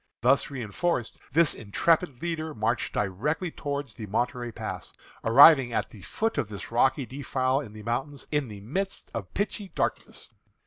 Thus 0.21 0.47
reënforced, 0.47 1.19
this 1.31 1.53
intrepid 1.53 2.23
leader 2.23 2.55
marched 2.55 2.91
directly 2.93 3.51
toward 3.51 3.85
the 3.89 4.07
Monterey 4.07 4.51
Pass, 4.51 4.93
arriving 5.23 5.73
at 5.73 5.91
the 5.91 6.01
foot 6.01 6.39
of 6.39 6.49
this 6.49 6.71
rocky 6.71 7.05
defile 7.05 7.59
in 7.59 7.73
the 7.73 7.83
mountains 7.83 8.25
in 8.31 8.47
the 8.47 8.61
midst 8.61 9.11
of 9.13 9.31
pitchy 9.35 9.69
darkness. 9.75 10.33